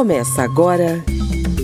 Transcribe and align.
Começa 0.00 0.42
agora 0.42 1.04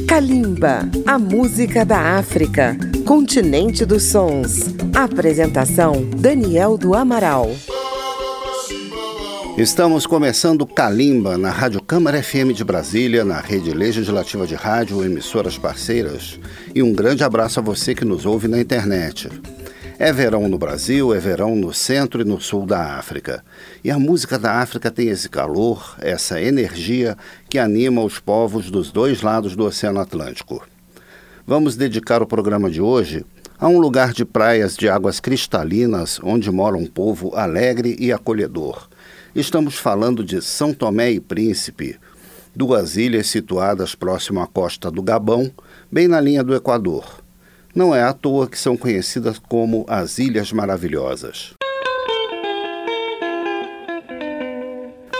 Kalimba, 0.06 0.80
a 1.06 1.18
música 1.18 1.86
da 1.86 2.18
África, 2.18 2.76
continente 3.06 3.86
dos 3.86 4.02
sons. 4.02 4.74
Apresentação 4.94 6.04
Daniel 6.14 6.76
do 6.76 6.94
Amaral. 6.94 7.50
Estamos 9.56 10.04
começando 10.04 10.66
Kalimba 10.66 11.38
na 11.38 11.48
Rádio 11.48 11.82
Câmara 11.82 12.22
FM 12.22 12.52
de 12.54 12.62
Brasília, 12.62 13.24
na 13.24 13.40
rede 13.40 13.72
legislativa 13.72 14.46
de 14.46 14.54
rádio, 14.54 15.02
emissoras 15.02 15.56
parceiras. 15.56 16.38
E 16.74 16.82
um 16.82 16.92
grande 16.92 17.24
abraço 17.24 17.58
a 17.58 17.62
você 17.62 17.94
que 17.94 18.04
nos 18.04 18.26
ouve 18.26 18.48
na 18.48 18.60
internet. 18.60 19.30
É 19.98 20.12
verão 20.12 20.46
no 20.46 20.58
Brasil, 20.58 21.14
é 21.14 21.18
verão 21.18 21.56
no 21.56 21.72
centro 21.72 22.20
e 22.20 22.24
no 22.24 22.38
sul 22.38 22.66
da 22.66 22.98
África. 22.98 23.42
E 23.82 23.90
a 23.90 23.98
música 23.98 24.38
da 24.38 24.60
África 24.60 24.90
tem 24.90 25.08
esse 25.08 25.26
calor, 25.26 25.96
essa 26.00 26.38
energia 26.38 27.16
que 27.48 27.58
anima 27.58 28.04
os 28.04 28.18
povos 28.18 28.70
dos 28.70 28.92
dois 28.92 29.22
lados 29.22 29.56
do 29.56 29.64
Oceano 29.64 29.98
Atlântico. 29.98 30.62
Vamos 31.46 31.76
dedicar 31.76 32.20
o 32.20 32.26
programa 32.26 32.68
de 32.68 32.78
hoje 32.78 33.24
a 33.58 33.68
um 33.68 33.78
lugar 33.78 34.12
de 34.12 34.26
praias 34.26 34.76
de 34.76 34.86
águas 34.86 35.18
cristalinas 35.18 36.20
onde 36.22 36.50
mora 36.50 36.76
um 36.76 36.86
povo 36.86 37.34
alegre 37.34 37.96
e 37.98 38.12
acolhedor. 38.12 38.88
Estamos 39.34 39.76
falando 39.76 40.22
de 40.22 40.42
São 40.42 40.74
Tomé 40.74 41.12
e 41.12 41.20
Príncipe, 41.20 41.98
duas 42.54 42.98
ilhas 42.98 43.28
situadas 43.28 43.94
próximo 43.94 44.42
à 44.42 44.46
costa 44.46 44.90
do 44.90 45.02
Gabão, 45.02 45.50
bem 45.90 46.06
na 46.06 46.20
linha 46.20 46.44
do 46.44 46.54
Equador. 46.54 47.25
Não 47.76 47.94
é 47.94 48.02
à 48.02 48.14
toa 48.14 48.48
que 48.48 48.58
são 48.58 48.74
conhecidas 48.74 49.38
como 49.38 49.84
as 49.86 50.18
Ilhas 50.18 50.50
Maravilhosas. 50.50 51.52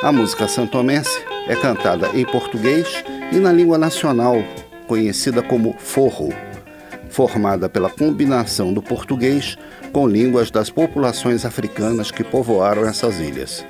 A 0.03 0.11
música 0.11 0.49
santomense 0.49 1.23
é 1.49 1.55
cantada 1.55 2.09
em 2.15 2.25
português 2.25 3.05
e 3.31 3.37
na 3.37 3.53
língua 3.53 3.77
nacional, 3.77 4.37
conhecida 4.87 5.43
como 5.43 5.75
forro, 5.79 6.33
formada 7.11 7.69
pela 7.69 7.91
combinação 7.91 8.73
do 8.73 8.81
português 8.81 9.59
com 9.93 10.09
línguas 10.09 10.51
das 10.51 10.71
populações 10.71 11.45
africanas 11.45 12.11
que 12.11 12.25
povoaram 12.25 12.87
essas 12.87 13.21
ilhas. 13.21 13.67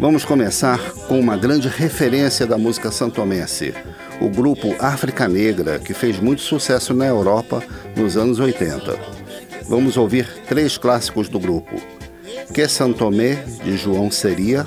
Vamos 0.00 0.24
começar 0.24 0.80
com 1.06 1.20
uma 1.20 1.36
grande 1.36 1.68
referência 1.68 2.44
da 2.44 2.58
música 2.58 2.90
santomense, 2.90 3.72
o 4.20 4.28
grupo 4.28 4.74
África 4.78 5.28
Negra, 5.28 5.78
que 5.78 5.94
fez 5.94 6.18
muito 6.18 6.42
sucesso 6.42 6.92
na 6.92 7.06
Europa 7.06 7.62
nos 7.96 8.16
anos 8.16 8.38
80. 8.38 8.98
Vamos 9.68 9.96
ouvir 9.96 10.26
três 10.48 10.78
clássicos 10.78 11.28
do 11.28 11.38
grupo: 11.38 11.76
Que 12.52 12.66
Santomé, 12.66 13.44
de 13.62 13.76
João 13.76 14.10
Seria, 14.10 14.64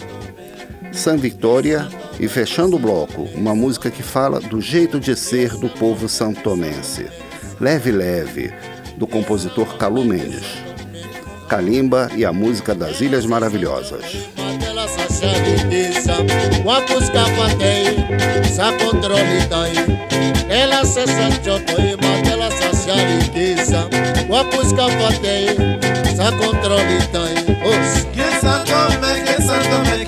San 0.92 1.18
Victoria 1.18 1.88
e 2.20 2.28
Fechando 2.28 2.76
o 2.76 2.80
Bloco, 2.80 3.24
uma 3.36 3.56
música 3.56 3.90
que 3.90 4.04
fala 4.04 4.40
do 4.40 4.62
jeito 4.62 5.00
de 5.00 5.16
ser 5.16 5.56
do 5.58 5.70
povo 5.70 6.08
santomense. 6.08 7.08
Leve 7.60 7.92
Leve, 7.92 8.54
do 8.98 9.08
compositor 9.08 9.78
Calu 9.78 10.06
Mendes. 10.06 10.46
Kalimba 11.48 12.10
e 12.16 12.24
a 12.24 12.32
música 12.32 12.74
das 12.74 13.02
Ilhas 13.02 13.26
Maravilhosas. 13.26 14.30
sadidiza 15.12 16.16
wapuska 16.66 17.23
patei 17.38 17.95
sa 18.56 18.72
kontrolitai 18.72 19.76
ela 20.50 20.86
se 20.86 21.06
sa 21.08 21.28
chotoi 21.44 21.95
matela 22.02 22.50
sa 22.52 22.70
sadidiza 22.84 23.81
wapuska 24.30 24.86
patei 25.00 25.48
sa 26.18 26.31
kontrolitai 26.31 27.36
os 27.72 27.92
que 28.16 28.28
sa 28.42 28.64
tome 28.70 29.12
que 29.26 29.38
sa 29.48 29.58
tome 29.70 30.01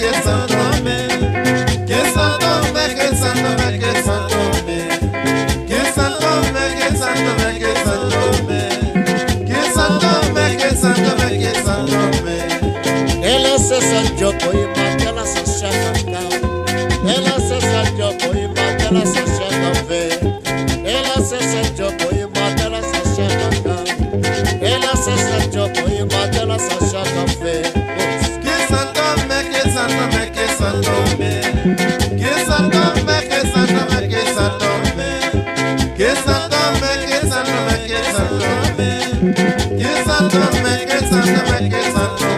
santume, 40.33 40.73
que 40.89 40.99
santume, 41.09 41.69
que 41.69 41.83
santume. 41.91 42.33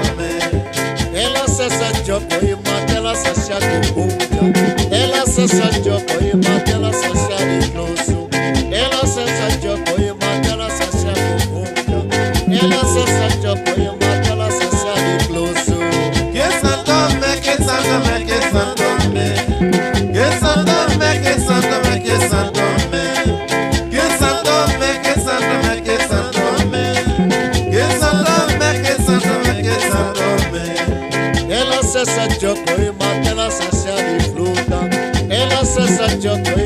Se 1.56 1.70
sancho, 1.70 2.22
coi 2.30 2.54
matela 2.56 3.16
se 3.16 3.34
sancho. 3.34 3.86
salsa 32.06 32.38
choco 32.38 32.72
y 32.78 32.92
más 33.00 33.28
de 33.28 33.36
la 33.36 33.50
salsa 33.50 33.96
disfruta. 34.14 34.82
En 35.30 35.50
la 35.50 35.66
salsa 35.66 36.20
choco 36.20 36.65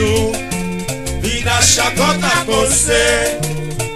Exu 0.00 0.32
Vira 1.20 1.60
chacota 1.60 2.44
você 2.46 3.38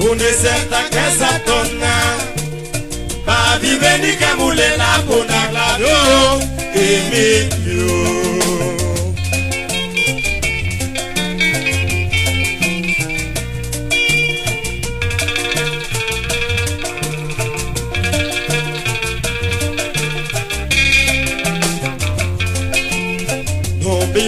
Unezertaka 0.00 0.98
é 0.98 1.08
ezatona 1.08 1.86
é 1.86 3.24
babibenika 3.24 4.36
mulela 4.36 4.98
mpona 4.98 5.46
glado 5.46 5.84
emilio 6.74 8.04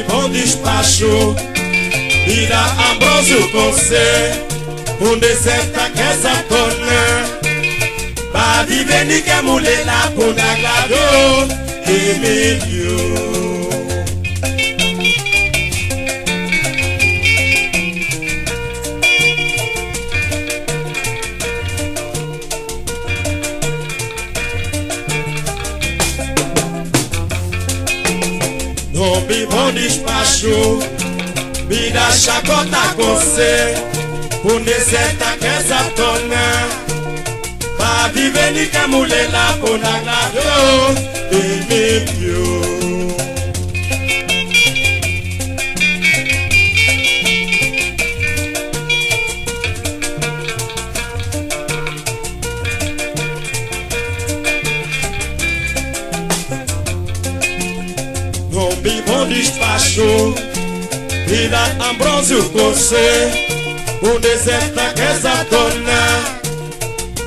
Bom 0.09 0.31
despacho 0.31 1.37
Bila 2.47 2.63
Ambrose 2.91 3.43
Ponce 3.51 4.07
Undeseta 5.01 5.91
kesa 5.91 6.45
kone. 6.49 7.47
La 8.33 8.63
nike 9.05 9.43
mulela 9.43 10.13
kundaglado 10.15 11.49
Emilio 11.87 12.99
No 28.93 29.21
be 29.27 29.47
bon 29.47 29.75
despacho 29.75 30.96
binashakota 31.69 32.83
kose 32.97 33.77
punesetangeza 34.43 35.79
tona 35.97 36.43
babivenika 37.79 38.89
mulela 38.89 39.53
ponanga 39.61 40.19
yo 40.37 40.95
emebio 41.39 42.86
ina 61.27 61.89
Ambrose 61.89 62.35
ukose 62.35 62.97
um 64.03 64.11
undesertakeza 64.11 65.45
kona 65.51 66.01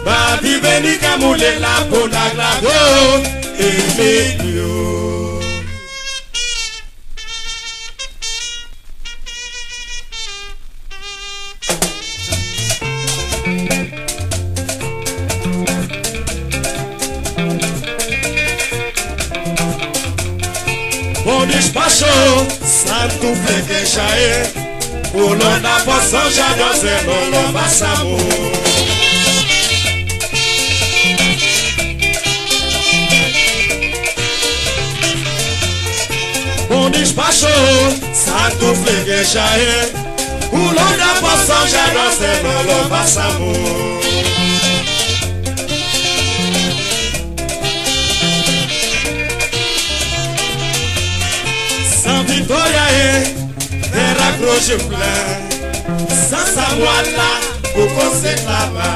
bavivenika 0.05 1.17
mulela 1.17 1.85
ponaglago 1.89 2.79
emilio 3.59 4.78
sanjou 21.29 22.45
com 22.45 22.65
Santo 22.65 23.35
Flequejaê 23.35 24.43
Ulonda 25.13 25.79
poção 25.85 26.31
já 26.31 26.49
doze 26.53 27.05
no 27.05 27.29
lomba 27.29 27.67
samu. 27.67 28.17
Um 36.71 36.89
despacho 36.91 37.47
Santo 38.13 38.75
Flequejaê 38.75 39.89
Ulonda 40.51 41.21
poção 41.21 41.67
já 41.67 41.87
doze 41.89 42.41
no 42.41 42.71
lomba 42.71 43.05
samu 43.05 44.08
victoria 52.49 52.85
ye 52.97 53.09
veracro 53.93 54.53
je 54.67 54.77
plein 54.89 55.49
sasa 56.29 56.65
wala 56.81 57.31
okoseklama 57.77 58.89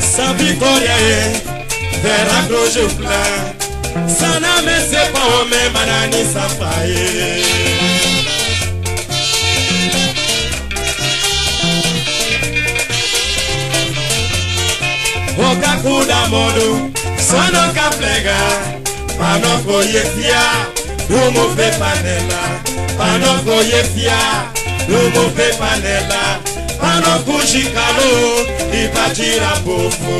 sa 0.00 0.32
victoria 0.40 0.96
ye 1.04 1.20
veracro 2.00 2.64
je 2.72 2.88
plein 2.96 3.44
sana 4.08 4.62
mesepa 4.64 5.20
omemanani 5.40 6.24
safa 6.32 6.72
ye 6.88 8.15
kuda 15.86 16.20
modu 16.28 16.90
Sono 17.28 17.62
ka 17.76 17.86
plega 17.98 18.38
Pano 19.18 19.52
koye 19.66 20.02
fia 20.14 20.42
Dumu 21.08 21.44
pe 21.56 21.68
panela 21.78 22.42
Pano 22.98 23.32
koye 23.46 23.82
fia 23.94 24.18
Dumu 24.88 25.30
pe 25.36 25.48
panela 25.60 26.22
Pano 26.80 27.12
kushikalo 27.26 28.10
Ipatira 28.82 29.52
pofu 29.64 30.16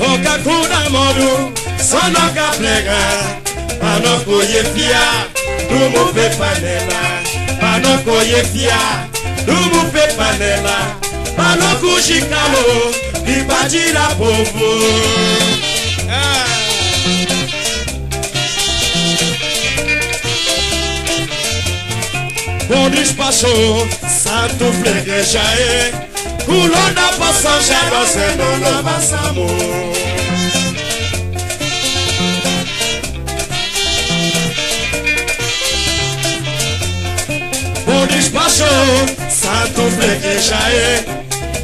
Oka 0.00 0.34
kuda 0.44 0.80
modu 0.90 1.52
Sono 1.90 2.24
ka 2.36 2.48
plega 2.58 3.00
Pano 3.80 4.20
koye 4.24 4.62
fia 4.74 5.04
Dumu 5.68 6.12
pe 6.14 6.30
panela 6.38 7.15
Panoko 7.76 8.22
yefia 8.22 8.78
Dumu 9.46 9.82
pe 9.92 10.04
panela 10.16 10.76
Panoko 11.36 12.00
shikalo 12.00 12.64
Ibajira 13.26 14.08
povo. 14.16 14.70
Bom 22.68 22.90
despacho 22.90 23.86
Santo 24.08 24.72
fleguejae 24.72 25.92
Kulonda 26.46 27.12
poção 27.18 27.60
já 27.60 27.86
chaud, 38.56 39.06
ça 39.28 39.68
tombe 39.74 40.06
que 40.22 40.40
chae. 40.40 41.04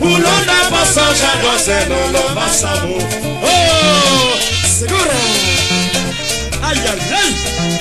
Boulon 0.00 0.40
na 0.48 0.58
bossa 0.70 1.06
jano 1.20 1.52
c'est 1.56 1.88
no 1.88 2.00
lo 2.14 2.24
masamo. 2.34 2.98
Oh, 3.44 4.32
seguro. 4.78 5.20
Ay 6.62 6.78
ay 6.90 7.00
ay. 7.20 7.71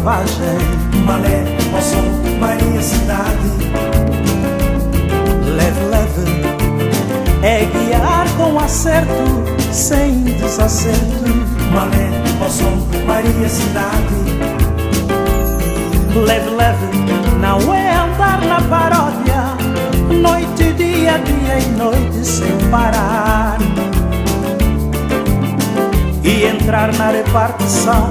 Travagem. 0.00 0.58
Malé, 1.04 1.44
ó 1.74 1.80
som, 1.80 2.38
Maria 2.40 2.82
Cidade. 2.82 3.50
Leve, 5.56 5.80
leve, 5.90 6.26
é 7.42 7.64
guiar 7.66 8.26
com 8.36 8.58
acerto, 8.58 9.44
sem 9.72 10.24
desacerto. 10.24 11.24
Malé, 11.72 12.10
ó 12.44 12.48
som, 12.48 12.86
Maria 13.06 13.48
Cidade. 13.48 14.20
Leve, 16.14 16.50
leve, 16.50 16.86
não 17.40 17.74
é 17.74 17.94
andar 17.94 18.40
na 18.42 18.60
paródia, 18.62 19.56
noite, 20.20 20.72
dia, 20.72 21.18
dia 21.18 21.58
e 21.58 21.66
noite 21.76 22.24
sem 22.24 22.56
parar. 22.70 23.58
E 26.22 26.44
entrar 26.44 26.92
na 26.94 27.10
repartição 27.10 28.10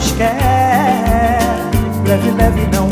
Deus 0.00 0.12
quer. 0.12 1.38
Leve, 2.06 2.30
leve, 2.30 2.66
não 2.72 2.89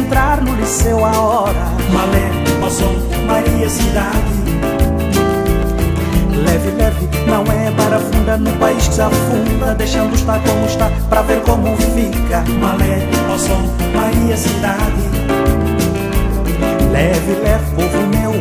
entrar 0.00 0.40
no 0.40 0.54
liceu 0.56 1.04
a 1.04 1.18
hora. 1.18 1.66
Malé, 1.92 2.30
Moção, 2.60 2.92
Maria 3.26 3.68
Cidade. 3.68 4.40
Leve, 6.44 6.70
leve, 6.70 7.08
não 7.26 7.42
é 7.52 7.70
para 7.72 7.98
funda 7.98 8.36
no 8.36 8.50
país 8.58 8.88
que 8.88 8.94
se 8.94 9.02
afunda, 9.02 9.74
deixando 9.76 10.14
estar 10.14 10.40
como 10.40 10.64
está, 10.66 10.90
para 11.08 11.22
ver 11.22 11.40
como 11.42 11.76
fica. 11.76 12.42
Malé, 12.60 13.06
Moção, 13.28 13.60
Maria 13.94 14.36
Cidade. 14.36 15.10
Leve, 16.90 17.32
leve, 17.42 17.64
povo 17.74 18.06
meu, 18.08 18.32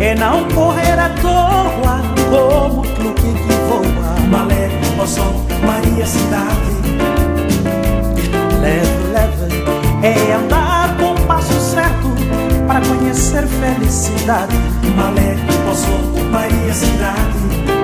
é 0.00 0.14
não 0.14 0.48
correr 0.48 0.98
à 0.98 1.10
toa, 1.20 2.00
como 2.30 2.82
truque 2.82 3.32
que 3.32 3.54
voa. 3.68 4.28
Malé, 4.30 4.70
Moção, 4.96 5.44
Maria 5.64 6.06
Cidade 6.06 6.93
conhecer 13.34 13.46
felicidade. 13.48 14.56
Malé, 14.96 15.36
posso, 15.66 15.88
Maria 16.30 16.72
Cidade. 16.72 17.83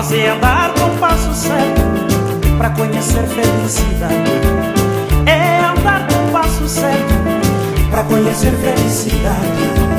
é 0.00 0.30
andar 0.30 0.72
com 0.72 0.96
passo 0.96 1.34
certo 1.34 1.82
Pra 2.56 2.70
conhecer 2.70 3.22
felicidade. 3.26 4.30
É 5.26 5.58
andar 5.58 6.08
com 6.08 6.32
passo 6.32 6.66
certo 6.66 7.14
Pra 7.90 8.04
conhecer 8.04 8.52
felicidade. 8.52 9.90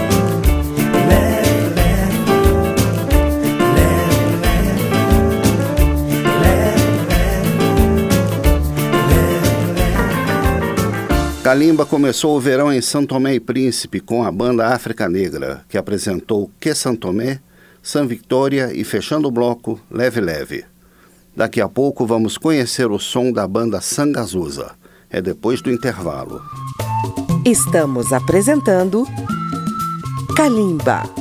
Kalimba 11.44 11.86
começou 11.86 12.38
o 12.38 12.40
verão 12.40 12.72
em 12.72 12.82
São 12.82 13.06
Tomé 13.06 13.34
e 13.34 13.40
Príncipe 13.40 14.00
com 14.00 14.24
a 14.24 14.32
banda 14.32 14.68
África 14.68 15.10
Negra, 15.10 15.62
que 15.68 15.78
apresentou 15.78 16.50
Que 16.60 16.74
São 16.74 16.96
Tomé, 16.96 17.40
San 17.82 18.06
Victoria 18.08 18.72
e 18.74 18.84
fechando 18.84 19.28
o 19.28 19.32
bloco 19.32 19.80
Leve 19.90 20.22
Leve. 20.22 20.66
Daqui 21.36 21.62
a 21.62 21.68
pouco 21.68 22.06
vamos 22.06 22.38
conhecer 22.38 22.92
o 22.92 23.00
som 23.00 23.32
da 23.32 23.48
banda 23.48 23.82
Sangazusa. 23.82 24.72
É 25.10 25.22
depois 25.22 25.62
do 25.62 25.72
intervalo. 25.72 26.42
Estamos 27.46 28.14
apresentando 28.14 29.06
Kalimba. 30.36 31.21